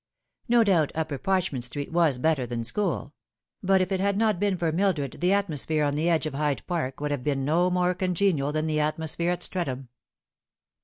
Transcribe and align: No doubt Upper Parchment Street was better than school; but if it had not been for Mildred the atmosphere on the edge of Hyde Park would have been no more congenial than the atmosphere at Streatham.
No 0.47 0.63
doubt 0.63 0.91
Upper 0.95 1.19
Parchment 1.19 1.63
Street 1.63 1.91
was 1.91 2.17
better 2.17 2.47
than 2.47 2.63
school; 2.63 3.13
but 3.61 3.81
if 3.81 3.91
it 3.91 3.99
had 3.99 4.17
not 4.17 4.39
been 4.39 4.57
for 4.57 4.71
Mildred 4.71 5.17
the 5.19 5.31
atmosphere 5.31 5.83
on 5.83 5.93
the 5.93 6.09
edge 6.09 6.25
of 6.25 6.33
Hyde 6.33 6.63
Park 6.65 6.99
would 6.99 7.11
have 7.11 7.23
been 7.23 7.45
no 7.45 7.69
more 7.69 7.93
congenial 7.93 8.51
than 8.51 8.65
the 8.65 8.79
atmosphere 8.79 9.29
at 9.29 9.43
Streatham. 9.43 9.89